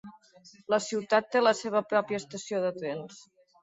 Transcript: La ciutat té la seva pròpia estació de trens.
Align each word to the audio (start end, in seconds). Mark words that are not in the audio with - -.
La 0.75 0.79
ciutat 0.85 1.31
té 1.37 1.43
la 1.45 1.55
seva 1.61 1.85
pròpia 1.95 2.25
estació 2.25 2.67
de 2.69 2.77
trens. 2.83 3.27